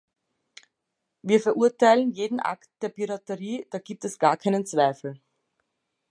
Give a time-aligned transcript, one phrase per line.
[1.21, 5.21] Wir verurteilen jeden Akt der Piraterie, da gibt es gar keinen Zweifel.